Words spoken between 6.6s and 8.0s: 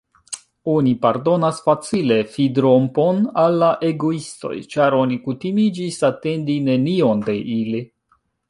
nenion de ili.